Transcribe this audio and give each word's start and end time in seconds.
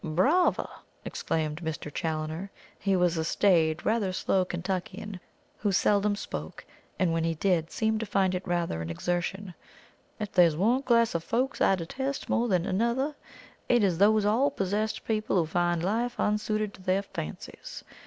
"Brava!" 0.03 0.67
exclaimed 1.05 1.61
Mr. 1.61 1.93
Challoner. 1.93 2.49
He 2.79 2.95
was 2.95 3.17
a 3.19 3.23
staid, 3.23 3.85
rather 3.85 4.11
slow 4.11 4.43
Kentuckian 4.45 5.19
who 5.59 5.71
seldom 5.71 6.15
spoke; 6.15 6.65
and 6.97 7.13
when 7.13 7.23
he 7.23 7.35
did, 7.35 7.69
seemed 7.69 7.99
to 7.99 8.07
find 8.07 8.33
it 8.33 8.47
rather 8.47 8.81
an 8.81 8.89
exertion. 8.89 9.53
"If 10.19 10.31
there's 10.31 10.55
one 10.55 10.81
class 10.81 11.13
of 11.13 11.23
folk 11.23 11.61
I 11.61 11.75
detest 11.75 12.29
more 12.29 12.47
than 12.47 12.65
another, 12.65 13.13
it 13.69 13.83
is 13.83 13.99
those 13.99 14.25
all 14.25 14.49
possessed 14.49 15.05
people 15.05 15.35
who 15.35 15.45
find 15.45 15.83
life 15.83 16.15
unsuited 16.19 16.73
to 16.73 16.81
their 16.81 17.03
fancies. 17.03 17.83